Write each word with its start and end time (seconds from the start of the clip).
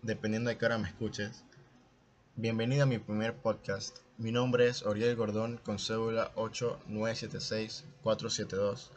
dependiendo 0.00 0.48
de 0.48 0.56
qué 0.56 0.64
hora 0.64 0.78
me 0.78 0.88
escuches. 0.88 1.44
Bienvenido 2.34 2.84
a 2.84 2.86
mi 2.86 2.98
primer 2.98 3.36
podcast. 3.36 3.98
Mi 4.16 4.32
nombre 4.32 4.68
es 4.68 4.86
Oriel 4.86 5.16
Gordón 5.16 5.58
con 5.58 5.78
cédula 5.78 6.34
8976472 6.34 8.88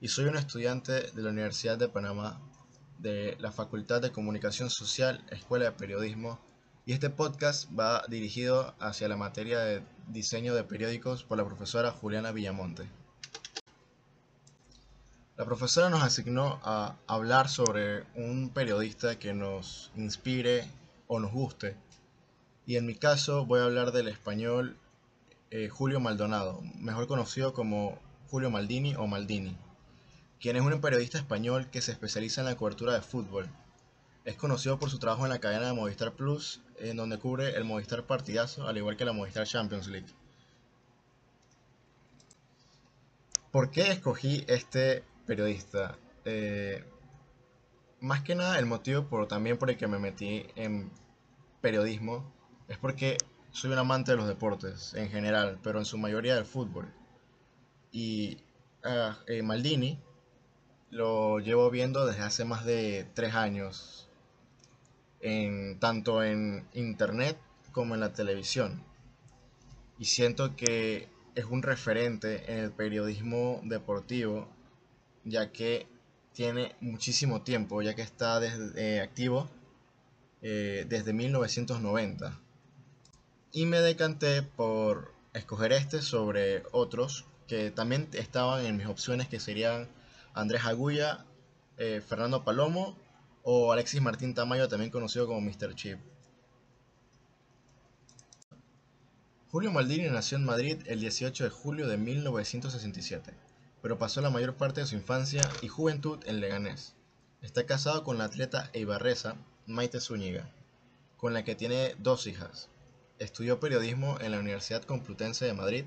y 0.00 0.06
soy 0.06 0.26
un 0.26 0.36
estudiante 0.36 0.92
de 0.92 1.22
la 1.22 1.30
Universidad 1.30 1.78
de 1.78 1.88
Panamá 1.88 2.40
de 3.00 3.36
la 3.40 3.50
Facultad 3.50 4.00
de 4.00 4.12
Comunicación 4.12 4.70
Social, 4.70 5.24
Escuela 5.30 5.64
de 5.64 5.72
Periodismo 5.72 6.38
y 6.86 6.92
este 6.92 7.10
podcast 7.10 7.68
va 7.76 8.04
dirigido 8.08 8.76
hacia 8.78 9.08
la 9.08 9.16
materia 9.16 9.58
de 9.58 9.82
diseño 10.06 10.54
de 10.54 10.62
periódicos 10.62 11.24
por 11.24 11.38
la 11.38 11.44
profesora 11.44 11.90
Juliana 11.90 12.30
Villamonte. 12.30 12.88
La 15.42 15.46
profesora 15.46 15.90
nos 15.90 16.04
asignó 16.04 16.60
a 16.62 16.94
hablar 17.08 17.48
sobre 17.48 18.04
un 18.14 18.50
periodista 18.50 19.18
que 19.18 19.34
nos 19.34 19.90
inspire 19.96 20.70
o 21.08 21.18
nos 21.18 21.32
guste. 21.32 21.76
Y 22.64 22.76
en 22.76 22.86
mi 22.86 22.94
caso 22.94 23.44
voy 23.44 23.58
a 23.58 23.64
hablar 23.64 23.90
del 23.90 24.06
español 24.06 24.78
eh, 25.50 25.68
Julio 25.68 25.98
Maldonado, 25.98 26.62
mejor 26.76 27.08
conocido 27.08 27.54
como 27.54 27.98
Julio 28.28 28.52
Maldini 28.52 28.94
o 28.94 29.08
Maldini, 29.08 29.56
quien 30.40 30.54
es 30.54 30.62
un 30.62 30.80
periodista 30.80 31.18
español 31.18 31.68
que 31.72 31.82
se 31.82 31.90
especializa 31.90 32.42
en 32.42 32.46
la 32.46 32.56
cobertura 32.56 32.92
de 32.92 33.02
fútbol. 33.02 33.50
Es 34.24 34.36
conocido 34.36 34.78
por 34.78 34.90
su 34.90 35.00
trabajo 35.00 35.24
en 35.24 35.30
la 35.30 35.40
cadena 35.40 35.66
de 35.66 35.72
Movistar 35.72 36.12
Plus, 36.12 36.60
en 36.78 36.96
donde 36.96 37.18
cubre 37.18 37.56
el 37.56 37.64
Movistar 37.64 38.06
Partidazo, 38.06 38.68
al 38.68 38.76
igual 38.76 38.96
que 38.96 39.04
la 39.04 39.12
Movistar 39.12 39.48
Champions 39.48 39.88
League. 39.88 40.14
¿Por 43.50 43.72
qué 43.72 43.90
escogí 43.90 44.44
este 44.46 45.02
periodista. 45.26 45.98
Eh, 46.24 46.84
más 48.00 48.22
que 48.22 48.34
nada 48.34 48.58
el 48.58 48.66
motivo 48.66 49.04
por, 49.04 49.28
también 49.28 49.58
por 49.58 49.70
el 49.70 49.76
que 49.76 49.86
me 49.86 49.98
metí 49.98 50.46
en 50.56 50.90
periodismo 51.60 52.32
es 52.68 52.78
porque 52.78 53.16
soy 53.50 53.70
un 53.70 53.78
amante 53.78 54.12
de 54.12 54.16
los 54.16 54.26
deportes 54.26 54.94
en 54.94 55.10
general, 55.10 55.58
pero 55.62 55.78
en 55.78 55.84
su 55.84 55.98
mayoría 55.98 56.34
del 56.34 56.44
fútbol. 56.44 56.92
Y 57.92 58.38
uh, 58.84 59.42
Maldini 59.42 59.98
lo 60.90 61.38
llevo 61.38 61.70
viendo 61.70 62.06
desde 62.06 62.22
hace 62.22 62.44
más 62.44 62.64
de 62.64 63.06
tres 63.14 63.34
años, 63.34 64.08
tanto 65.78 66.22
en 66.22 66.66
internet 66.74 67.38
como 67.72 67.94
en 67.94 68.00
la 68.00 68.12
televisión. 68.12 68.84
Y 69.98 70.06
siento 70.06 70.56
que 70.56 71.08
es 71.34 71.44
un 71.44 71.62
referente 71.62 72.52
en 72.52 72.58
el 72.58 72.72
periodismo 72.72 73.60
deportivo 73.64 74.48
ya 75.24 75.52
que 75.52 75.86
tiene 76.32 76.74
muchísimo 76.80 77.42
tiempo, 77.42 77.82
ya 77.82 77.94
que 77.94 78.02
está 78.02 78.40
desde, 78.40 78.96
eh, 78.96 79.00
activo 79.00 79.48
eh, 80.40 80.86
desde 80.88 81.12
1990. 81.12 82.38
Y 83.52 83.66
me 83.66 83.80
decanté 83.80 84.42
por 84.42 85.12
escoger 85.34 85.72
este 85.72 86.02
sobre 86.02 86.62
otros 86.72 87.26
que 87.46 87.70
también 87.70 88.08
estaban 88.12 88.64
en 88.64 88.76
mis 88.76 88.86
opciones, 88.86 89.28
que 89.28 89.40
serían 89.40 89.88
Andrés 90.32 90.64
Agulla, 90.64 91.26
eh, 91.76 92.00
Fernando 92.06 92.44
Palomo 92.44 92.96
o 93.42 93.72
Alexis 93.72 94.00
Martín 94.00 94.34
Tamayo, 94.34 94.68
también 94.68 94.90
conocido 94.90 95.26
como 95.26 95.40
Mr. 95.40 95.74
Chip. 95.74 95.98
Julio 99.50 99.70
Maldini 99.70 100.08
nació 100.08 100.38
en 100.38 100.46
Madrid 100.46 100.78
el 100.86 101.00
18 101.00 101.44
de 101.44 101.50
julio 101.50 101.86
de 101.86 101.98
1967 101.98 103.51
pero 103.82 103.98
pasó 103.98 104.20
la 104.20 104.30
mayor 104.30 104.54
parte 104.54 104.80
de 104.80 104.86
su 104.86 104.94
infancia 104.94 105.42
y 105.60 105.68
juventud 105.68 106.20
en 106.24 106.40
Leganés. 106.40 106.94
Está 107.42 107.66
casado 107.66 108.04
con 108.04 108.16
la 108.16 108.24
atleta 108.24 108.70
eibarresa 108.72 109.34
Maite 109.66 110.00
Zúñiga, 110.00 110.48
con 111.16 111.34
la 111.34 111.44
que 111.44 111.56
tiene 111.56 111.96
dos 111.98 112.28
hijas. 112.28 112.68
Estudió 113.18 113.58
periodismo 113.58 114.18
en 114.20 114.30
la 114.30 114.38
Universidad 114.38 114.84
Complutense 114.84 115.44
de 115.44 115.52
Madrid, 115.52 115.84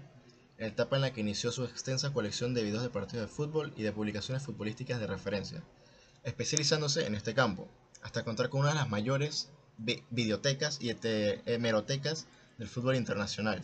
etapa 0.57 0.97
en 0.97 1.03
la 1.03 1.13
que 1.13 1.21
inició 1.21 1.51
su 1.51 1.63
extensa 1.63 2.13
colección 2.13 2.53
de 2.53 2.63
videos 2.63 2.83
de 2.83 2.89
partidos 2.89 3.29
de 3.29 3.35
fútbol 3.35 3.73
y 3.77 3.83
de 3.83 3.93
publicaciones 3.93 4.43
futbolísticas 4.43 4.99
de 4.99 5.07
referencia, 5.07 5.63
especializándose 6.23 7.05
en 7.05 7.15
este 7.15 7.33
campo, 7.33 7.69
hasta 8.01 8.23
contar 8.23 8.49
con 8.49 8.61
una 8.61 8.69
de 8.69 8.75
las 8.75 8.89
mayores 8.89 9.49
videotecas 9.77 10.79
y 10.81 10.95
hemerotecas 11.45 12.27
del 12.57 12.67
fútbol 12.67 12.95
internacional, 12.95 13.61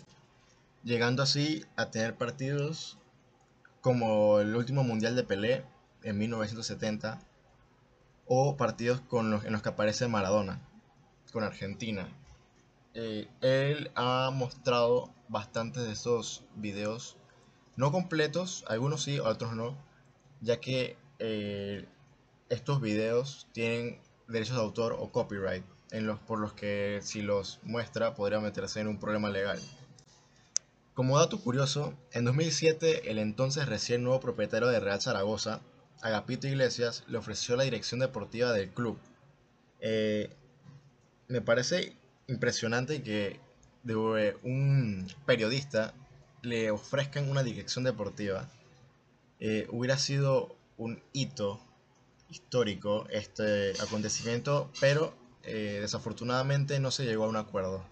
llegando 0.84 1.24
así 1.24 1.66
a 1.76 1.92
tener 1.92 2.16
partidos 2.16 2.98
como 3.82 4.40
el 4.40 4.56
último 4.56 4.84
Mundial 4.84 5.16
de 5.16 5.24
Pelé 5.24 5.64
en 6.04 6.18
1970 6.18 7.20
o 8.26 8.56
partidos 8.56 9.02
en 9.12 9.52
los 9.52 9.62
que 9.62 9.70
aparece 9.70 10.08
Maradona 10.08 10.62
con 11.32 11.44
Argentina. 11.44 12.08
Eh, 12.94 13.28
él 13.42 13.92
ha 13.96 14.32
mostrado 14.34 15.14
bastantes 15.30 15.84
de 15.84 15.94
esos 15.94 16.44
videos, 16.56 17.18
no 17.78 17.92
completos, 17.92 18.66
algunos 18.68 19.04
sí, 19.04 19.20
otros 19.20 19.56
no, 19.56 19.78
ya 20.42 20.60
que 20.60 20.98
eh, 21.20 21.88
estos 22.50 22.82
videos 22.82 23.48
tienen 23.54 24.00
derechos 24.28 24.58
de 24.58 24.62
autor 24.62 24.98
o 25.00 25.12
copyright, 25.12 25.64
por 26.28 26.40
los 26.40 26.54
que 26.54 27.00
si 27.02 27.22
los 27.22 27.60
muestra 27.64 28.14
podría 28.14 28.40
meterse 28.40 28.82
en 28.82 28.88
un 28.88 29.00
problema 29.00 29.30
legal. 29.30 29.60
Como 30.94 31.18
dato 31.18 31.40
curioso, 31.40 31.94
en 32.12 32.26
2007 32.26 33.10
el 33.10 33.18
entonces 33.18 33.66
recién 33.66 34.04
nuevo 34.04 34.20
propietario 34.20 34.68
de 34.68 34.80
Real 34.82 35.02
Zaragoza, 35.02 35.62
Agapito 36.02 36.48
Iglesias, 36.48 37.06
le 37.08 37.18
ofreció 37.18 37.56
la 37.56 37.64
dirección 37.64 38.02
deportiva 38.02 38.52
del 38.52 38.70
club. 38.70 38.98
Eh, 39.80 40.30
me 41.30 41.42
parece 41.42 41.96
impresionante 42.28 43.02
que 43.04 43.40
de 43.84 43.96
un 43.96 45.08
periodista 45.26 45.94
le 46.42 46.72
ofrezcan 46.72 47.30
una 47.30 47.44
dirección 47.44 47.86
deportiva. 47.86 48.50
Eh, 49.40 49.68
hubiera 49.72 49.98
sido 49.98 50.58
un 50.78 51.02
hito 51.14 51.62
histórico 52.30 53.08
este 53.10 53.74
acontecimiento, 53.82 54.70
pero 54.82 55.14
eh, 55.44 55.80
desafortunadamente 55.82 56.80
no 56.80 56.92
se 56.92 57.06
llegó 57.06 57.26
a 57.26 57.30
un 57.30 57.38
acuerdo. 57.38 57.84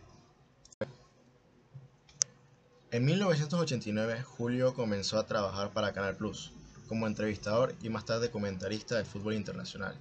En 2.92 3.06
1989, 3.06 4.24
Julio 4.24 4.74
comenzó 4.74 5.20
a 5.20 5.28
trabajar 5.28 5.72
para 5.74 5.94
Canal 5.94 6.16
Plus 6.16 6.52
como 6.88 7.06
entrevistador 7.06 7.76
y 7.84 7.90
más 7.90 8.04
tarde 8.06 8.32
comentarista 8.32 8.96
del 8.96 9.06
fútbol 9.06 9.36
internacional, 9.36 9.96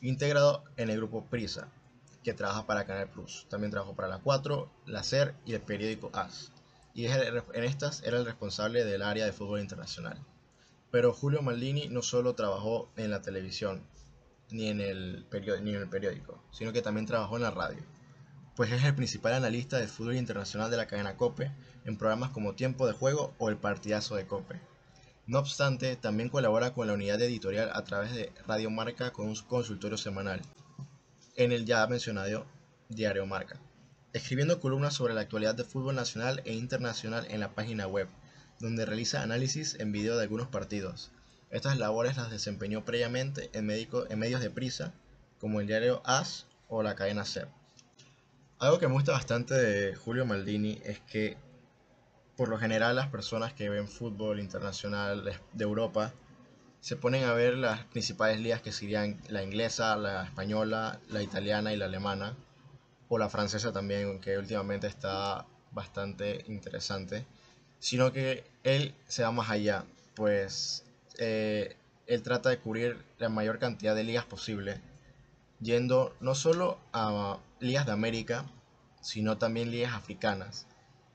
integrado 0.00 0.64
en 0.76 0.90
el 0.90 0.96
grupo 0.96 1.24
Prisa, 1.26 1.68
que 2.24 2.34
trabaja 2.34 2.66
para 2.66 2.84
Canal 2.84 3.08
Plus. 3.10 3.46
También 3.48 3.70
trabajó 3.70 3.94
para 3.94 4.08
la 4.08 4.18
4, 4.18 4.68
la 4.86 5.04
SER 5.04 5.36
y 5.46 5.54
el 5.54 5.60
periódico 5.60 6.10
AS, 6.12 6.50
y 6.94 7.06
en 7.06 7.62
estas 7.62 8.02
era 8.02 8.18
el 8.18 8.24
responsable 8.24 8.84
del 8.84 9.02
área 9.02 9.24
de 9.24 9.32
fútbol 9.32 9.60
internacional. 9.60 10.18
Pero 10.90 11.12
Julio 11.12 11.42
Maldini 11.42 11.86
no 11.90 12.02
solo 12.02 12.34
trabajó 12.34 12.90
en 12.96 13.12
la 13.12 13.22
televisión 13.22 13.84
ni 14.50 14.66
en 14.66 14.80
el 14.80 15.26
periódico, 15.30 16.42
sino 16.50 16.72
que 16.72 16.82
también 16.82 17.06
trabajó 17.06 17.36
en 17.36 17.42
la 17.42 17.52
radio 17.52 17.84
pues 18.60 18.72
es 18.72 18.84
el 18.84 18.94
principal 18.94 19.32
analista 19.32 19.78
del 19.78 19.88
fútbol 19.88 20.16
internacional 20.16 20.70
de 20.70 20.76
la 20.76 20.86
cadena 20.86 21.16
Cope 21.16 21.50
en 21.86 21.96
programas 21.96 22.28
como 22.28 22.54
Tiempo 22.54 22.86
de 22.86 22.92
Juego 22.92 23.32
o 23.38 23.48
El 23.48 23.56
Partidazo 23.56 24.16
de 24.16 24.26
Cope. 24.26 24.60
No 25.26 25.38
obstante, 25.38 25.96
también 25.96 26.28
colabora 26.28 26.74
con 26.74 26.86
la 26.86 26.92
unidad 26.92 27.22
editorial 27.22 27.70
a 27.72 27.84
través 27.84 28.12
de 28.12 28.30
Radio 28.46 28.68
Marca 28.68 29.12
con 29.12 29.28
un 29.28 29.36
consultorio 29.48 29.96
semanal, 29.96 30.42
en 31.36 31.52
el 31.52 31.64
ya 31.64 31.86
mencionado 31.86 32.44
Diario 32.90 33.24
Marca, 33.24 33.58
escribiendo 34.12 34.60
columnas 34.60 34.92
sobre 34.92 35.14
la 35.14 35.22
actualidad 35.22 35.54
del 35.54 35.64
fútbol 35.64 35.94
nacional 35.94 36.42
e 36.44 36.52
internacional 36.52 37.26
en 37.30 37.40
la 37.40 37.54
página 37.54 37.86
web, 37.86 38.08
donde 38.58 38.84
realiza 38.84 39.22
análisis 39.22 39.74
en 39.80 39.90
video 39.90 40.18
de 40.18 40.24
algunos 40.24 40.48
partidos. 40.48 41.12
Estas 41.48 41.78
labores 41.78 42.18
las 42.18 42.30
desempeñó 42.30 42.84
previamente 42.84 43.48
en, 43.54 43.70
en 43.70 44.18
medios 44.18 44.42
de 44.42 44.50
prisa, 44.50 44.92
como 45.38 45.62
el 45.62 45.66
diario 45.66 46.02
AS 46.04 46.46
o 46.68 46.82
la 46.82 46.94
cadena 46.94 47.24
SER. 47.24 47.48
Algo 48.60 48.78
que 48.78 48.88
me 48.88 48.92
gusta 48.92 49.12
bastante 49.12 49.54
de 49.54 49.94
Julio 49.94 50.26
Maldini 50.26 50.82
es 50.84 51.00
que 51.00 51.38
por 52.36 52.50
lo 52.50 52.58
general 52.58 52.94
las 52.94 53.08
personas 53.08 53.54
que 53.54 53.70
ven 53.70 53.88
fútbol 53.88 54.38
internacional 54.38 55.24
de 55.54 55.64
Europa 55.64 56.12
se 56.82 56.94
ponen 56.94 57.24
a 57.24 57.32
ver 57.32 57.56
las 57.56 57.84
principales 57.86 58.38
ligas 58.38 58.60
que 58.60 58.70
serían 58.70 59.18
la 59.28 59.42
inglesa, 59.42 59.96
la 59.96 60.24
española, 60.24 61.00
la 61.08 61.22
italiana 61.22 61.72
y 61.72 61.78
la 61.78 61.86
alemana, 61.86 62.36
o 63.08 63.16
la 63.16 63.30
francesa 63.30 63.72
también, 63.72 64.20
que 64.20 64.36
últimamente 64.36 64.88
está 64.88 65.46
bastante 65.72 66.44
interesante, 66.46 67.24
sino 67.78 68.12
que 68.12 68.44
él 68.62 68.94
se 69.08 69.22
va 69.22 69.32
más 69.32 69.48
allá, 69.48 69.86
pues 70.14 70.84
eh, 71.16 71.76
él 72.06 72.22
trata 72.22 72.50
de 72.50 72.58
cubrir 72.58 73.02
la 73.18 73.30
mayor 73.30 73.58
cantidad 73.58 73.94
de 73.94 74.04
ligas 74.04 74.26
posible, 74.26 74.82
yendo 75.62 76.14
no 76.20 76.34
solo 76.34 76.78
a 76.92 77.38
ligas 77.60 77.86
de 77.86 77.92
América, 77.92 78.44
sino 79.00 79.38
también 79.38 79.70
ligas 79.70 79.94
africanas. 79.94 80.66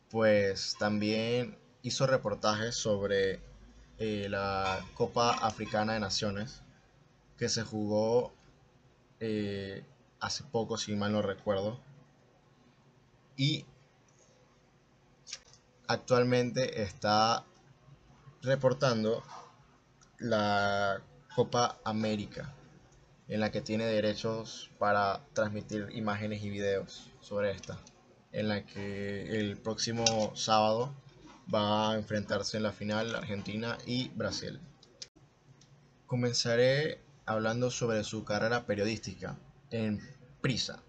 Pues 0.10 0.76
también 0.80 1.58
hizo 1.82 2.08
reportajes 2.08 2.76
sobre 2.76 3.42
eh, 3.98 4.28
la 4.30 4.84
Copa 4.94 5.32
Africana 5.32 5.94
de 5.94 6.00
Naciones 6.00 6.62
que 7.38 7.50
se 7.50 7.64
jugó 7.64 8.34
eh, 9.20 9.84
hace 10.20 10.44
poco, 10.44 10.78
si 10.78 10.96
mal 10.96 11.12
no 11.12 11.22
recuerdo. 11.22 11.80
Y 13.38 13.66
actualmente 15.88 16.82
está 16.82 17.46
reportando 18.42 19.24
la 20.20 21.02
Copa 21.36 21.78
América, 21.84 22.54
en 23.28 23.40
la 23.40 23.52
que 23.52 23.62
tiene 23.62 23.86
derechos 23.86 24.70
para 24.78 25.22
transmitir 25.34 25.90
imágenes 25.94 26.44
y 26.44 26.50
videos 26.50 27.12
sobre 27.22 27.52
esta, 27.52 27.80
en 28.32 28.48
la 28.48 28.66
que 28.66 29.40
el 29.40 29.58
próximo 29.58 30.36
sábado 30.36 30.94
va 31.54 31.92
a 31.92 31.96
enfrentarse 31.96 32.58
en 32.58 32.64
la 32.64 32.72
final 32.72 33.16
Argentina 33.16 33.78
y 33.86 34.10
Brasil. 34.10 34.60
Comenzaré 36.06 37.00
hablando 37.26 37.72
sobre 37.72 38.04
su 38.04 38.24
carrera 38.24 38.66
periodística 38.66 39.38
en 39.72 40.00
Prisa, 40.42 40.84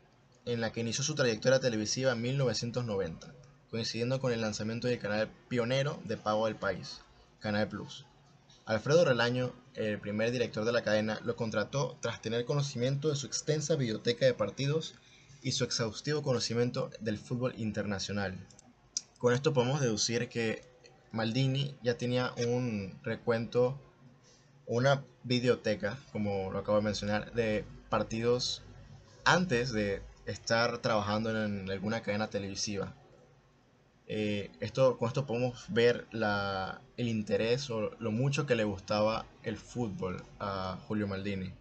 en 0.44 0.60
la 0.60 0.72
que 0.72 0.80
inició 0.80 1.02
su 1.02 1.14
trayectoria 1.14 1.60
televisiva 1.60 2.12
en 2.12 2.22
1990, 2.22 3.34
coincidiendo 3.70 4.20
con 4.20 4.32
el 4.32 4.42
lanzamiento 4.42 4.86
del 4.88 4.98
canal 4.98 5.30
pionero 5.48 5.98
de 6.04 6.16
pago 6.16 6.46
del 6.46 6.56
país, 6.56 7.00
Canal 7.40 7.68
Plus. 7.68 8.04
Alfredo 8.66 9.04
Relaño, 9.04 9.52
el 9.74 10.00
primer 10.00 10.32
director 10.32 10.64
de 10.64 10.72
la 10.72 10.82
cadena, 10.82 11.20
lo 11.22 11.36
contrató 11.36 11.96
tras 12.00 12.20
tener 12.20 12.44
conocimiento 12.44 13.08
de 13.08 13.14
su 13.14 13.28
extensa 13.28 13.76
biblioteca 13.76 14.26
de 14.26 14.34
partidos 14.34 14.96
y 15.40 15.52
su 15.52 15.62
exhaustivo 15.62 16.24
conocimiento 16.24 16.90
del 16.98 17.16
fútbol 17.16 17.54
internacional. 17.58 18.36
Con 19.18 19.34
esto 19.34 19.52
podemos 19.52 19.80
deducir 19.80 20.28
que 20.28 20.64
Maldini 21.12 21.76
ya 21.84 21.96
tenía 21.96 22.34
un 22.44 22.98
recuento, 23.04 23.80
una 24.66 25.04
biblioteca, 25.22 25.96
como 26.10 26.50
lo 26.50 26.58
acabo 26.58 26.78
de 26.78 26.84
mencionar, 26.84 27.32
de 27.34 27.64
partidos 27.88 28.62
antes 29.24 29.70
de 29.70 30.02
estar 30.26 30.78
trabajando 30.78 31.30
en 31.30 31.70
alguna 31.70 32.02
cadena 32.02 32.30
televisiva. 32.30 32.96
Eh, 34.08 34.50
esto, 34.60 34.98
con 34.98 35.08
esto 35.08 35.26
podemos 35.26 35.64
ver 35.68 36.06
la, 36.12 36.80
el 36.96 37.08
interés 37.08 37.70
o 37.70 37.90
lo 37.98 38.12
mucho 38.12 38.46
que 38.46 38.54
le 38.54 38.64
gustaba 38.64 39.26
el 39.42 39.56
fútbol 39.56 40.22
a 40.38 40.78
Julio 40.86 41.08
Maldini. 41.08 41.52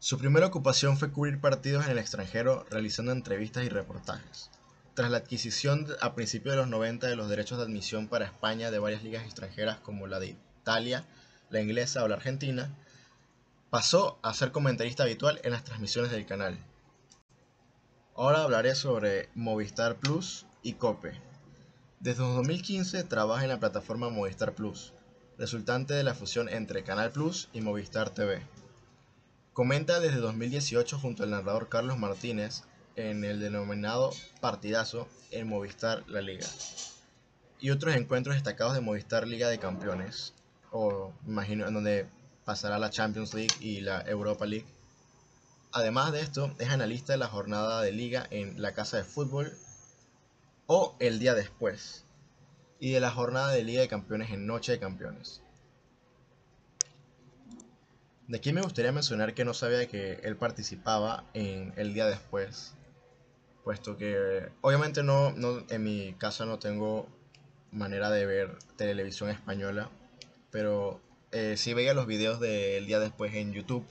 Su 0.00 0.18
primera 0.18 0.46
ocupación 0.46 0.98
fue 0.98 1.12
cubrir 1.12 1.40
partidos 1.40 1.84
en 1.86 1.92
el 1.92 1.98
extranjero 1.98 2.66
realizando 2.68 3.12
entrevistas 3.12 3.64
y 3.64 3.68
reportajes. 3.68 4.50
Tras 4.94 5.10
la 5.10 5.18
adquisición 5.18 5.86
a 6.00 6.14
principios 6.14 6.54
de 6.54 6.60
los 6.60 6.68
90 6.68 7.06
de 7.06 7.16
los 7.16 7.28
derechos 7.28 7.58
de 7.58 7.64
admisión 7.64 8.08
para 8.08 8.26
España 8.26 8.70
de 8.70 8.78
varias 8.78 9.02
ligas 9.02 9.24
extranjeras 9.24 9.78
como 9.78 10.06
la 10.06 10.20
de 10.20 10.36
Italia, 10.60 11.04
la 11.48 11.60
inglesa 11.60 12.04
o 12.04 12.08
la 12.08 12.16
argentina, 12.16 12.76
pasó 13.70 14.18
a 14.22 14.34
ser 14.34 14.52
comentarista 14.52 15.04
habitual 15.04 15.40
en 15.42 15.52
las 15.52 15.64
transmisiones 15.64 16.10
del 16.10 16.26
canal. 16.26 16.58
Ahora 18.14 18.42
hablaré 18.42 18.74
sobre 18.74 19.30
Movistar 19.34 19.96
Plus 19.96 20.46
y 20.64 20.72
Cope. 20.72 21.12
Desde 22.00 22.24
2015 22.24 23.04
trabaja 23.04 23.44
en 23.44 23.50
la 23.50 23.60
plataforma 23.60 24.08
Movistar 24.08 24.54
Plus, 24.54 24.92
resultante 25.38 25.94
de 25.94 26.02
la 26.02 26.14
fusión 26.14 26.48
entre 26.48 26.82
Canal 26.82 27.12
Plus 27.12 27.48
y 27.52 27.60
Movistar 27.60 28.10
TV. 28.10 28.42
Comenta 29.52 30.00
desde 30.00 30.16
2018 30.16 30.98
junto 30.98 31.22
al 31.22 31.30
narrador 31.30 31.68
Carlos 31.68 31.98
Martínez 31.98 32.64
en 32.96 33.24
el 33.24 33.38
denominado 33.38 34.10
Partidazo 34.40 35.06
en 35.30 35.48
Movistar 35.48 36.02
La 36.08 36.20
Liga 36.20 36.48
y 37.60 37.70
otros 37.70 37.94
encuentros 37.94 38.34
destacados 38.34 38.74
de 38.74 38.80
Movistar 38.80 39.26
Liga 39.26 39.48
de 39.48 39.58
Campeones, 39.58 40.34
o 40.70 41.12
imagino 41.26 41.66
en 41.66 41.74
donde 41.74 42.08
pasará 42.44 42.78
la 42.78 42.90
Champions 42.90 43.32
League 43.32 43.54
y 43.60 43.80
la 43.80 44.02
Europa 44.02 44.44
League. 44.44 44.66
Además 45.72 46.12
de 46.12 46.20
esto, 46.20 46.54
es 46.58 46.68
analista 46.68 47.14
de 47.14 47.18
la 47.18 47.28
jornada 47.28 47.80
de 47.80 47.92
liga 47.92 48.26
en 48.30 48.60
La 48.60 48.74
Casa 48.74 48.98
de 48.98 49.04
Fútbol 49.04 49.56
o 50.66 50.96
el 50.98 51.18
día 51.18 51.34
después, 51.34 52.04
y 52.78 52.92
de 52.92 53.00
la 53.00 53.10
jornada 53.10 53.52
de 53.52 53.64
Liga 53.64 53.80
de 53.80 53.88
Campeones 53.88 54.30
en 54.30 54.46
Noche 54.46 54.72
de 54.72 54.78
Campeones. 54.78 55.42
De 58.26 58.38
aquí 58.38 58.52
me 58.52 58.62
gustaría 58.62 58.92
mencionar 58.92 59.34
que 59.34 59.44
no 59.44 59.52
sabía 59.52 59.86
que 59.86 60.14
él 60.22 60.36
participaba 60.36 61.24
en 61.34 61.74
el 61.76 61.92
día 61.92 62.06
después, 62.06 62.74
puesto 63.64 63.98
que 63.98 64.48
obviamente 64.62 65.02
no, 65.02 65.32
no 65.32 65.64
en 65.68 65.82
mi 65.82 66.14
casa 66.14 66.46
no 66.46 66.58
tengo 66.58 67.06
manera 67.70 68.10
de 68.10 68.24
ver 68.24 68.58
televisión 68.76 69.28
española, 69.28 69.90
pero 70.50 71.00
eh, 71.32 71.56
sí 71.58 71.74
veía 71.74 71.92
los 71.92 72.06
videos 72.06 72.40
del 72.40 72.86
día 72.86 72.98
después 72.98 73.34
en 73.34 73.52
YouTube, 73.52 73.84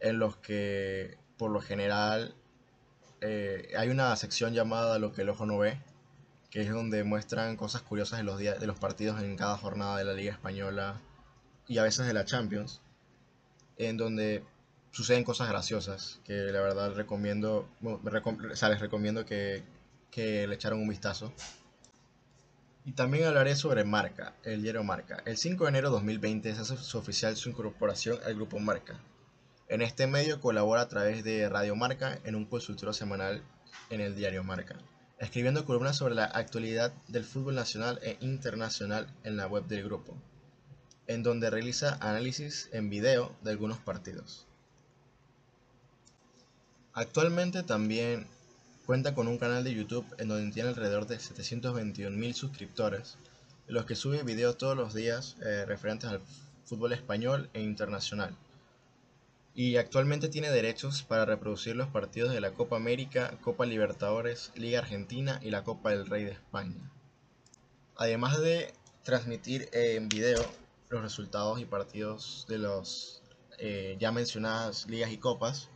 en 0.00 0.18
los 0.18 0.36
que 0.36 1.18
por 1.36 1.50
lo 1.50 1.60
general 1.60 2.34
eh, 3.20 3.72
hay 3.76 3.88
una 3.88 4.14
sección 4.16 4.52
llamada 4.52 4.98
Lo 4.98 5.12
que 5.12 5.22
el 5.22 5.28
ojo 5.28 5.46
no 5.46 5.58
ve, 5.58 5.80
que 6.50 6.62
es 6.62 6.70
donde 6.70 7.04
muestran 7.04 7.56
cosas 7.56 7.82
curiosas 7.82 8.18
de 8.18 8.24
los, 8.24 8.38
días, 8.38 8.60
de 8.60 8.66
los 8.66 8.78
partidos 8.78 9.22
en 9.22 9.36
cada 9.36 9.56
jornada 9.56 9.98
de 9.98 10.04
la 10.04 10.12
Liga 10.12 10.32
Española 10.32 11.00
y 11.66 11.78
a 11.78 11.82
veces 11.82 12.06
de 12.06 12.12
la 12.12 12.24
Champions, 12.24 12.80
en 13.76 13.96
donde 13.96 14.44
suceden 14.92 15.24
cosas 15.24 15.48
graciosas, 15.48 16.20
que 16.24 16.32
la 16.32 16.60
verdad 16.60 16.94
recomiendo, 16.94 17.68
les 18.02 18.80
recomiendo 18.80 19.26
que, 19.26 19.62
que 20.10 20.46
le 20.46 20.54
echaran 20.54 20.78
un 20.78 20.88
vistazo. 20.88 21.32
Y 22.84 22.92
también 22.92 23.24
hablaré 23.24 23.56
sobre 23.56 23.84
Marca, 23.84 24.34
el 24.44 24.62
diario 24.62 24.84
Marca. 24.84 25.22
El 25.26 25.36
5 25.36 25.64
de 25.64 25.68
enero 25.70 25.88
de 25.88 25.96
2020 25.96 26.54
se 26.54 26.60
hace 26.60 26.96
oficial 26.96 27.34
su 27.36 27.48
incorporación 27.48 28.18
al 28.24 28.36
grupo 28.36 28.60
Marca, 28.60 29.00
en 29.68 29.82
este 29.82 30.06
medio 30.06 30.40
colabora 30.40 30.82
a 30.82 30.88
través 30.88 31.24
de 31.24 31.48
Radio 31.48 31.74
Marca 31.74 32.20
en 32.24 32.36
un 32.36 32.46
consultorio 32.46 32.92
semanal 32.92 33.42
en 33.90 34.00
el 34.00 34.14
diario 34.14 34.44
Marca, 34.44 34.76
escribiendo 35.18 35.64
columnas 35.64 35.96
sobre 35.96 36.14
la 36.14 36.24
actualidad 36.24 36.92
del 37.08 37.24
fútbol 37.24 37.56
nacional 37.56 37.98
e 38.02 38.16
internacional 38.20 39.12
en 39.24 39.36
la 39.36 39.48
web 39.48 39.66
del 39.66 39.82
grupo, 39.82 40.16
en 41.08 41.24
donde 41.24 41.50
realiza 41.50 41.98
análisis 42.00 42.68
en 42.72 42.90
video 42.90 43.34
de 43.42 43.50
algunos 43.50 43.78
partidos. 43.78 44.46
Actualmente 46.92 47.64
también 47.64 48.28
cuenta 48.86 49.14
con 49.16 49.26
un 49.26 49.36
canal 49.36 49.64
de 49.64 49.74
YouTube 49.74 50.06
en 50.18 50.28
donde 50.28 50.52
tiene 50.52 50.68
alrededor 50.68 51.08
de 51.08 51.18
721.000 51.18 52.32
suscriptores, 52.34 53.18
en 53.66 53.74
los 53.74 53.84
que 53.84 53.96
sube 53.96 54.22
videos 54.22 54.58
todos 54.58 54.76
los 54.76 54.94
días 54.94 55.36
eh, 55.44 55.64
referentes 55.66 56.08
al 56.08 56.20
fútbol 56.64 56.92
español 56.92 57.50
e 57.52 57.62
internacional 57.62 58.36
y 59.58 59.78
actualmente 59.78 60.28
tiene 60.28 60.50
derechos 60.50 61.02
para 61.02 61.24
reproducir 61.24 61.76
los 61.76 61.88
partidos 61.88 62.30
de 62.30 62.42
la 62.42 62.50
Copa 62.50 62.76
América, 62.76 63.38
Copa 63.40 63.64
Libertadores, 63.64 64.52
Liga 64.54 64.80
Argentina 64.80 65.40
y 65.42 65.48
la 65.48 65.64
Copa 65.64 65.90
del 65.90 66.06
Rey 66.06 66.24
de 66.24 66.32
España. 66.32 66.92
Además 67.96 68.38
de 68.38 68.74
transmitir 69.02 69.70
en 69.72 70.10
video 70.10 70.44
los 70.90 71.00
resultados 71.00 71.58
y 71.58 71.64
partidos 71.64 72.44
de 72.50 72.58
los 72.58 73.22
eh, 73.58 73.96
ya 73.98 74.12
mencionadas 74.12 74.86
ligas 74.90 75.10
y 75.10 75.16
copas, 75.16 75.70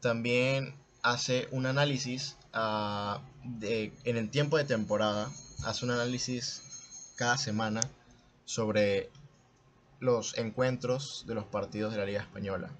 también 0.00 0.74
hace 1.02 1.48
un 1.50 1.66
análisis 1.66 2.38
ah, 2.54 3.20
en 3.60 4.16
el 4.16 4.30
tiempo 4.30 4.56
de 4.56 4.64
temporada, 4.64 5.30
hace 5.66 5.84
un 5.84 5.90
análisis 5.90 7.12
cada 7.18 7.36
semana 7.36 7.82
sobre 8.46 9.10
los 10.00 10.38
encuentros 10.38 11.24
de 11.26 11.34
los 11.34 11.44
partidos 11.44 11.92
de 11.92 11.98
la 11.98 12.06
Liga 12.06 12.22
Española 12.22 12.70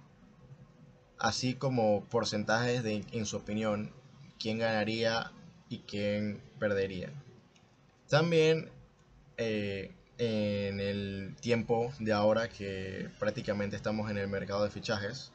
así 1.19 1.55
como 1.55 2.05
porcentajes 2.05 2.83
de, 2.83 3.05
en 3.13 3.27
su 3.27 3.37
opinión, 3.37 3.91
quién 4.39 4.59
ganaría 4.59 5.33
y 5.69 5.79
quién 5.81 6.41
perdería. 6.59 7.11
También 8.09 8.71
eh, 9.37 9.93
en 10.19 10.81
el 10.81 11.35
tiempo 11.41 11.93
de 11.99 12.13
ahora 12.13 12.49
que 12.49 13.09
prácticamente 13.19 13.77
estamos 13.77 14.11
en 14.11 14.19
el 14.19 14.29
mercado 14.29 14.65
de 14.65 14.71
fichajes, 14.71 15.33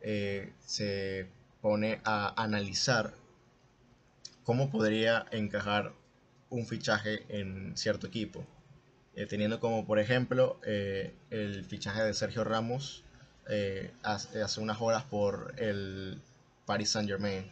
eh, 0.00 0.52
se 0.64 1.28
pone 1.60 2.00
a 2.04 2.40
analizar 2.42 3.12
cómo 4.44 4.70
podría 4.70 5.26
encajar 5.32 5.92
un 6.50 6.66
fichaje 6.66 7.26
en 7.28 7.76
cierto 7.76 8.06
equipo, 8.06 8.46
eh, 9.14 9.26
teniendo 9.26 9.60
como 9.60 9.86
por 9.86 9.98
ejemplo 9.98 10.60
el 10.62 11.64
fichaje 11.64 12.02
de 12.02 12.14
Sergio 12.14 12.44
Ramos 12.44 13.04
eh, 13.48 13.90
hace, 14.02 14.60
unas 14.60 14.80
horas 14.80 15.04
por 15.04 15.54
el 15.56 16.20
Paris 16.66 16.90
Saint 16.90 17.08
Germain, 17.08 17.50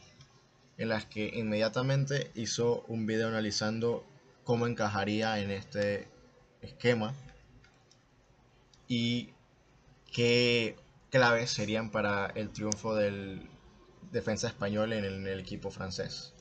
en 0.78 0.88
las 0.88 1.06
que 1.06 1.30
inmediatamente 1.34 2.30
hizo 2.34 2.84
un 2.88 3.06
video 3.06 3.28
analizando 3.28 4.04
cómo 4.44 4.66
encajaría 4.66 5.40
en 5.40 5.50
este 5.50 6.08
esquema 6.60 7.14
y 8.88 9.30
qué 10.12 10.76
claves 11.10 11.50
serían 11.50 11.90
para 11.90 12.26
el 12.26 12.50
triunfo 12.50 12.94
del 12.94 13.48
defensa 14.12 14.48
español 14.48 14.92
en 14.92 15.04
el 15.26 15.40
equipo 15.40 15.70
francés. 15.70 16.32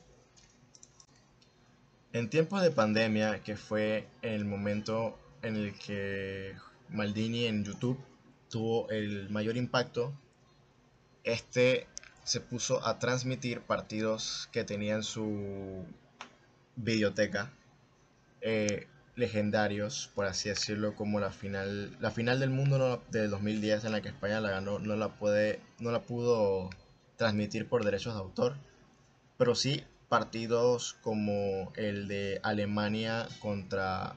En 2.12 2.30
tiempos 2.30 2.62
de 2.62 2.70
pandemia, 2.70 3.42
que 3.42 3.56
fue 3.56 4.06
el 4.22 4.44
momento 4.44 5.18
en 5.42 5.56
el 5.56 5.78
que 5.78 6.54
Maldini 6.88 7.46
en 7.46 7.64
YouTube 7.64 7.98
tuvo 8.50 8.88
el 8.90 9.28
mayor 9.30 9.56
impacto, 9.56 10.12
este 11.24 11.86
se 12.24 12.40
puso 12.40 12.84
a 12.86 12.98
transmitir 12.98 13.60
partidos 13.60 14.48
que 14.52 14.64
tenían 14.64 15.02
su 15.02 15.84
videoteca 16.74 17.52
eh, 18.40 18.88
legendarios, 19.14 20.10
por 20.14 20.26
así 20.26 20.48
decirlo, 20.48 20.94
como 20.94 21.20
la 21.20 21.30
final, 21.30 21.96
la 22.00 22.10
final 22.10 22.38
del 22.40 22.50
mundo 22.50 22.78
no, 22.78 23.02
del 23.10 23.30
2010 23.30 23.84
en 23.84 23.92
la 23.92 24.02
que 24.02 24.08
España 24.08 24.40
la 24.40 24.50
ganó, 24.50 24.78
no 24.78 24.96
la 24.96 25.08
puede, 25.08 25.60
no 25.78 25.90
la 25.90 26.02
pudo 26.02 26.70
transmitir 27.16 27.68
por 27.68 27.84
derechos 27.84 28.14
de 28.14 28.20
autor, 28.20 28.56
pero 29.38 29.54
sí 29.54 29.84
partidos 30.08 30.94
como 31.02 31.72
el 31.76 32.08
de 32.08 32.40
Alemania 32.42 33.26
contra 33.40 34.16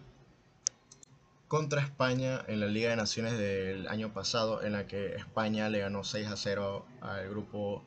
contra 1.50 1.82
España 1.82 2.46
en 2.48 2.60
la 2.60 2.68
Liga 2.68 2.91
de 2.91 2.96
Naciones 2.96 3.38
del 3.38 3.88
año 3.88 4.13
pasado, 4.13 4.63
en 4.63 4.74
la 4.74 4.86
que 4.86 5.15
España 5.15 5.68
le 5.68 5.79
ganó 5.79 6.03
6 6.03 6.27
a 6.27 6.38
0 6.38 6.86
al 7.01 7.27
grupo 7.27 7.84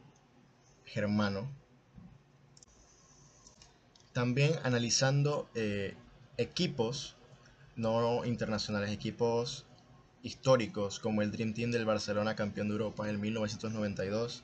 germano. 0.85 1.49
También 4.13 4.53
analizando 4.65 5.49
eh, 5.55 5.95
equipos 6.37 7.17
no 7.77 8.25
internacionales, 8.25 8.91
equipos 8.91 9.65
históricos 10.25 10.99
como 10.99 11.23
el 11.23 11.31
Dream 11.31 11.55
Team 11.55 11.71
del 11.71 11.85
Barcelona, 11.85 12.35
campeón 12.35 12.67
de 12.69 12.73
Europa 12.73 13.09
en 13.09 13.21
1992, 13.21 14.43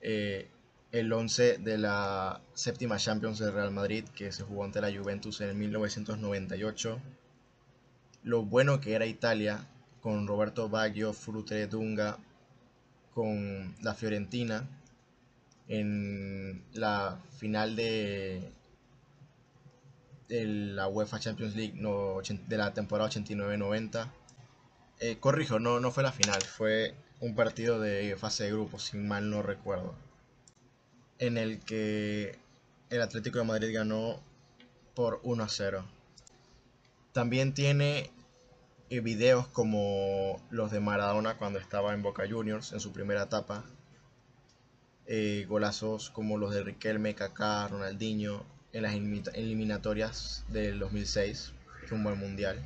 eh, 0.00 0.48
el 0.92 1.12
11 1.12 1.58
de 1.58 1.76
la 1.76 2.40
séptima 2.54 2.98
Champions 2.98 3.40
del 3.40 3.52
Real 3.52 3.72
Madrid 3.72 4.04
que 4.14 4.30
se 4.30 4.44
jugó 4.44 4.64
ante 4.64 4.80
la 4.80 4.96
Juventus 4.96 5.40
en 5.40 5.58
1998, 5.58 7.00
lo 8.22 8.42
bueno 8.42 8.80
que 8.80 8.94
era 8.94 9.06
Italia 9.06 9.66
con 10.00 10.26
Roberto 10.26 10.68
Baggio, 10.68 11.12
Frute 11.12 11.66
Dunga, 11.66 12.18
con 13.14 13.74
la 13.82 13.94
Fiorentina 13.94 14.66
en 15.68 16.62
la 16.72 17.18
final 17.38 17.76
de, 17.76 18.50
de 20.28 20.44
la 20.44 20.88
UEFA 20.88 21.20
Champions 21.20 21.54
League 21.54 21.78
de 22.46 22.56
la 22.56 22.72
temporada 22.72 23.10
89-90. 23.10 24.10
Eh, 25.00 25.18
corrijo, 25.18 25.58
no, 25.58 25.78
no 25.78 25.90
fue 25.90 26.02
la 26.02 26.12
final, 26.12 26.42
fue 26.42 26.94
un 27.20 27.34
partido 27.34 27.80
de 27.80 28.16
fase 28.16 28.44
de 28.44 28.52
grupos, 28.52 28.84
si 28.84 28.96
mal 28.96 29.30
no 29.30 29.42
recuerdo, 29.42 29.94
en 31.18 31.36
el 31.36 31.60
que 31.60 32.38
el 32.90 33.02
Atlético 33.02 33.38
de 33.38 33.44
Madrid 33.44 33.74
ganó 33.74 34.20
por 34.94 35.20
1 35.22 35.44
a 35.44 35.48
0. 35.48 35.84
También 37.18 37.52
tiene 37.52 38.12
videos 38.90 39.48
como 39.48 40.40
los 40.50 40.70
de 40.70 40.78
Maradona 40.78 41.36
cuando 41.36 41.58
estaba 41.58 41.92
en 41.92 42.00
Boca 42.00 42.22
Juniors 42.30 42.70
en 42.70 42.78
su 42.78 42.92
primera 42.92 43.24
etapa. 43.24 43.64
Eh, 45.08 45.44
golazos 45.48 46.10
como 46.10 46.38
los 46.38 46.54
de 46.54 46.62
Riquelme, 46.62 47.16
Kaká, 47.16 47.66
Ronaldinho 47.66 48.46
en 48.72 48.82
las 48.82 48.94
eliminatorias 48.94 50.44
del 50.46 50.78
2006 50.78 51.54
rumbo 51.88 52.10
al 52.10 52.18
Mundial. 52.18 52.62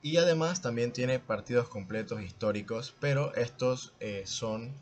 Y 0.00 0.16
además 0.16 0.62
también 0.62 0.90
tiene 0.94 1.18
partidos 1.18 1.68
completos 1.68 2.22
históricos, 2.22 2.94
pero 3.00 3.34
estos 3.34 3.92
eh, 4.00 4.22
son 4.24 4.72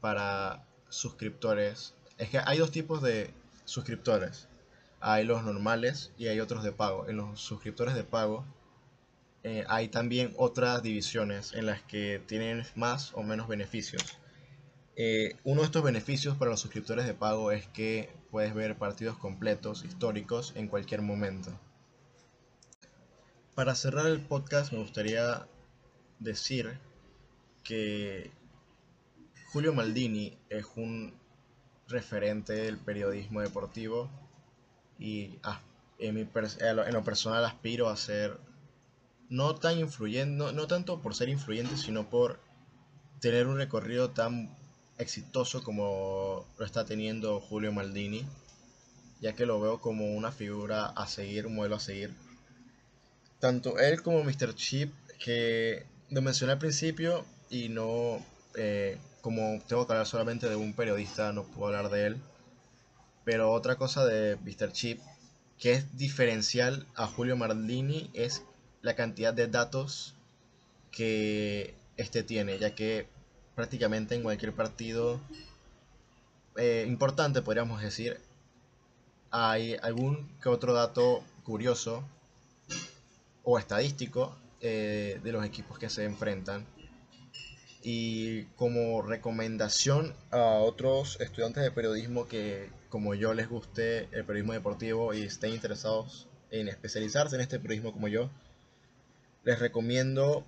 para 0.00 0.64
suscriptores. 0.88 1.92
Es 2.16 2.30
que 2.30 2.38
hay 2.38 2.56
dos 2.56 2.70
tipos 2.70 3.02
de 3.02 3.34
suscriptores. 3.66 4.48
Hay 5.00 5.24
los 5.24 5.42
normales 5.42 6.12
y 6.18 6.28
hay 6.28 6.40
otros 6.40 6.62
de 6.62 6.72
pago. 6.72 7.08
En 7.08 7.16
los 7.16 7.40
suscriptores 7.40 7.94
de 7.94 8.04
pago 8.04 8.44
eh, 9.42 9.64
hay 9.68 9.88
también 9.88 10.34
otras 10.36 10.82
divisiones 10.82 11.54
en 11.54 11.66
las 11.66 11.82
que 11.82 12.22
tienen 12.26 12.64
más 12.74 13.12
o 13.14 13.22
menos 13.22 13.48
beneficios. 13.48 14.18
Eh, 14.96 15.36
uno 15.44 15.62
de 15.62 15.66
estos 15.66 15.82
beneficios 15.82 16.36
para 16.36 16.50
los 16.50 16.60
suscriptores 16.60 17.06
de 17.06 17.14
pago 17.14 17.52
es 17.52 17.66
que 17.68 18.12
puedes 18.30 18.52
ver 18.54 18.76
partidos 18.76 19.16
completos 19.16 19.84
históricos 19.84 20.52
en 20.56 20.68
cualquier 20.68 21.00
momento. 21.00 21.58
Para 23.54 23.74
cerrar 23.74 24.06
el 24.06 24.20
podcast 24.20 24.72
me 24.72 24.78
gustaría 24.78 25.46
decir 26.18 26.78
que 27.64 28.30
Julio 29.52 29.72
Maldini 29.72 30.38
es 30.50 30.66
un 30.76 31.14
referente 31.88 32.52
del 32.52 32.78
periodismo 32.78 33.40
deportivo 33.40 34.10
y 35.00 35.38
ah, 35.42 35.60
en, 35.98 36.18
en 36.18 36.92
lo 36.92 37.04
personal 37.04 37.44
aspiro 37.44 37.88
a 37.88 37.96
ser 37.96 38.38
no 39.30 39.54
tan 39.54 39.78
influyente, 39.78 40.52
no, 40.52 40.66
tanto 40.66 41.00
por 41.00 41.14
ser 41.14 41.28
influyente, 41.28 41.76
sino 41.76 42.10
por 42.10 42.40
tener 43.20 43.46
un 43.46 43.56
recorrido 43.56 44.10
tan 44.10 44.56
exitoso 44.98 45.62
como 45.62 46.46
lo 46.58 46.66
está 46.66 46.84
teniendo 46.84 47.40
Julio 47.40 47.72
Maldini, 47.72 48.26
ya 49.20 49.34
que 49.34 49.46
lo 49.46 49.60
veo 49.60 49.80
como 49.80 50.14
una 50.14 50.32
figura 50.32 50.86
a 50.86 51.06
seguir, 51.06 51.46
un 51.46 51.54
modelo 51.54 51.76
a 51.76 51.80
seguir. 51.80 52.12
Tanto 53.38 53.78
él 53.78 54.02
como 54.02 54.22
Mr. 54.24 54.54
Chip, 54.54 54.92
que 55.24 55.86
lo 56.10 56.22
mencioné 56.22 56.54
al 56.54 56.58
principio 56.58 57.24
y 57.48 57.68
no, 57.68 58.18
eh, 58.56 58.98
como 59.20 59.60
tengo 59.66 59.86
que 59.86 59.92
hablar 59.92 60.06
solamente 60.06 60.48
de 60.48 60.56
un 60.56 60.74
periodista, 60.74 61.32
no 61.32 61.44
puedo 61.44 61.68
hablar 61.68 61.90
de 61.90 62.06
él. 62.08 62.16
Pero 63.30 63.52
otra 63.52 63.76
cosa 63.76 64.04
de 64.04 64.36
Mr. 64.38 64.72
Chip 64.72 65.00
que 65.56 65.70
es 65.74 65.96
diferencial 65.96 66.88
a 66.96 67.06
Julio 67.06 67.36
Maldini 67.36 68.10
es 68.12 68.42
la 68.82 68.96
cantidad 68.96 69.32
de 69.32 69.46
datos 69.46 70.16
que 70.90 71.76
este 71.96 72.24
tiene, 72.24 72.58
ya 72.58 72.74
que 72.74 73.06
prácticamente 73.54 74.16
en 74.16 74.24
cualquier 74.24 74.52
partido 74.52 75.20
eh, 76.56 76.84
importante, 76.88 77.40
podríamos 77.40 77.80
decir, 77.80 78.18
hay 79.30 79.76
algún 79.80 80.28
que 80.42 80.48
otro 80.48 80.72
dato 80.72 81.22
curioso 81.44 82.02
o 83.44 83.60
estadístico 83.60 84.36
eh, 84.60 85.20
de 85.22 85.30
los 85.30 85.44
equipos 85.44 85.78
que 85.78 85.88
se 85.88 86.04
enfrentan. 86.04 86.66
Y 87.82 88.44
como 88.56 89.00
recomendación 89.02 90.14
a 90.30 90.58
otros 90.58 91.18
estudiantes 91.20 91.62
de 91.62 91.70
periodismo 91.70 92.28
que, 92.28 92.70
como 92.90 93.14
yo, 93.14 93.32
les 93.32 93.48
guste 93.48 94.08
el 94.12 94.24
periodismo 94.24 94.52
deportivo 94.52 95.14
y 95.14 95.22
estén 95.22 95.54
interesados 95.54 96.28
en 96.50 96.68
especializarse 96.68 97.36
en 97.36 97.42
este 97.42 97.58
periodismo 97.58 97.92
como 97.92 98.08
yo, 98.08 98.30
les 99.44 99.58
recomiendo 99.58 100.44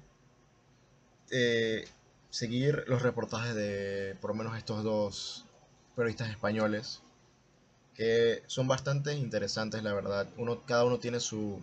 eh, 1.31 1.87
seguir 2.31 2.85
los 2.87 3.03
reportajes 3.03 3.55
de 3.55 4.17
por 4.21 4.31
lo 4.31 4.35
menos 4.35 4.57
estos 4.57 4.85
dos 4.85 5.47
periodistas 5.97 6.31
españoles 6.31 7.03
que 7.95 8.43
son 8.47 8.69
bastante 8.69 9.15
interesantes 9.15 9.83
la 9.83 9.95
verdad. 9.95 10.29
Uno 10.37 10.63
cada 10.65 10.85
uno 10.85 10.99
tiene 10.99 11.21
su 11.21 11.63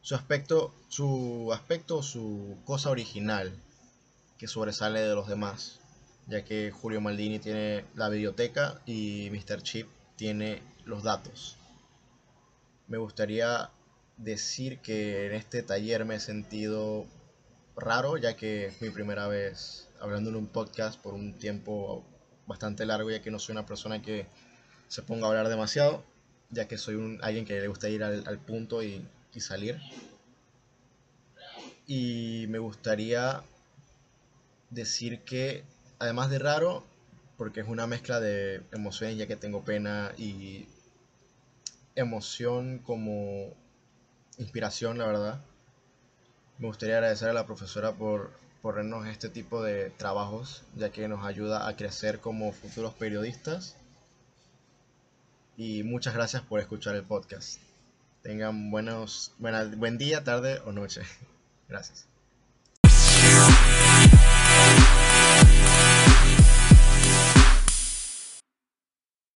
su 0.00 0.14
aspecto 0.14 0.74
su 0.88 1.50
aspecto 1.52 2.02
su 2.02 2.56
cosa 2.64 2.90
original 2.90 3.52
que 4.38 4.46
sobresale 4.46 5.00
de 5.00 5.14
los 5.14 5.28
demás 5.28 5.80
ya 6.26 6.44
que 6.44 6.70
Julio 6.70 7.00
Maldini 7.00 7.38
tiene 7.38 7.84
la 7.94 8.08
biblioteca 8.08 8.80
y 8.86 9.30
Mr. 9.30 9.62
Chip 9.62 9.88
tiene 10.16 10.62
los 10.84 11.02
datos 11.02 11.56
me 12.88 12.96
gustaría 12.96 13.70
decir 14.16 14.78
que 14.80 15.26
en 15.26 15.32
este 15.32 15.62
taller 15.62 16.04
me 16.04 16.16
he 16.16 16.20
sentido 16.20 17.06
raro, 17.76 18.16
ya 18.16 18.36
que 18.36 18.66
es 18.66 18.82
mi 18.82 18.90
primera 18.90 19.28
vez 19.28 19.88
hablando 20.00 20.30
en 20.30 20.36
un 20.36 20.46
podcast 20.46 21.00
por 21.00 21.14
un 21.14 21.38
tiempo 21.38 22.04
bastante 22.46 22.84
largo, 22.86 23.10
ya 23.10 23.22
que 23.22 23.30
no 23.30 23.38
soy 23.38 23.52
una 23.52 23.66
persona 23.66 24.02
que 24.02 24.26
se 24.88 25.02
ponga 25.02 25.26
a 25.26 25.30
hablar 25.30 25.48
demasiado, 25.48 26.02
ya 26.50 26.66
que 26.66 26.78
soy 26.78 27.18
alguien 27.22 27.44
que 27.44 27.60
le 27.60 27.68
gusta 27.68 27.88
ir 27.88 28.02
al, 28.02 28.38
punto 28.38 28.82
y, 28.82 29.06
y 29.34 29.40
salir. 29.40 29.78
Y 31.86 32.46
me 32.48 32.58
gustaría 32.58 33.42
decir 34.70 35.24
que, 35.24 35.64
además 35.98 36.30
de 36.30 36.38
raro, 36.38 36.84
porque 37.36 37.60
es 37.60 37.68
una 37.68 37.86
mezcla 37.86 38.20
de 38.20 38.62
emociones, 38.72 39.16
ya 39.16 39.26
que 39.26 39.36
tengo 39.36 39.64
pena 39.64 40.12
y 40.18 40.66
emoción 41.94 42.78
como 42.78 43.54
inspiración, 44.38 44.98
la 44.98 45.06
verdad. 45.06 45.40
Me 46.58 46.66
gustaría 46.66 46.96
agradecer 46.96 47.28
a 47.28 47.32
la 47.32 47.46
profesora 47.46 47.92
por 47.92 48.32
ponernos 48.62 49.06
este 49.06 49.28
tipo 49.28 49.62
de 49.62 49.90
trabajos, 49.90 50.64
ya 50.74 50.90
que 50.90 51.06
nos 51.08 51.24
ayuda 51.24 51.68
a 51.68 51.76
crecer 51.76 52.20
como 52.20 52.52
futuros 52.52 52.94
periodistas. 52.94 53.76
Y 55.56 55.82
muchas 55.82 56.14
gracias 56.14 56.42
por 56.42 56.60
escuchar 56.60 56.96
el 56.96 57.04
podcast. 57.04 57.60
Tengan 58.22 58.70
buenos, 58.70 59.32
buen 59.38 59.98
día, 59.98 60.24
tarde 60.24 60.60
o 60.64 60.72
noche. 60.72 61.02
Gracias. 61.68 62.07